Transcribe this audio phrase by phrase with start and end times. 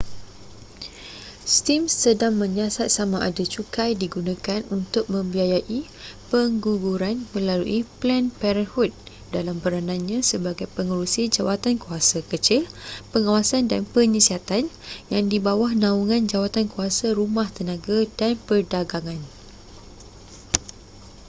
[1.55, 5.81] steam sedang menyiasat samada cukai digunakan untuk membiayai
[6.33, 8.89] pengguguran melalui planned parenthood
[9.35, 12.61] dalam peranannya sebagai pengerusi jawatankuasa kecil
[13.13, 14.63] pengawasan dan penyiasatan
[15.13, 19.21] yang di bawah naungan jawatankuasa rumah tenaga dan perdagangan